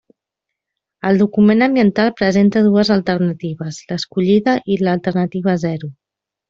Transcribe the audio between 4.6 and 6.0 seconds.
i l'alternativa zero.